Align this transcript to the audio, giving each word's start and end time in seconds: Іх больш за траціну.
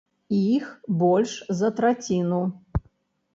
Іх 0.37 0.71
больш 1.03 1.35
за 1.61 1.69
траціну. 1.81 2.41